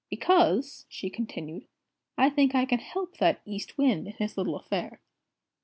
"Because," 0.09 0.87
she 0.89 1.11
continued, 1.11 1.67
"I 2.17 2.31
think 2.31 2.55
I 2.55 2.65
can 2.65 2.79
help 2.79 3.17
that 3.17 3.39
East 3.45 3.77
Wind 3.77 4.07
in 4.07 4.13
his 4.13 4.35
little 4.35 4.55
affair." 4.55 4.99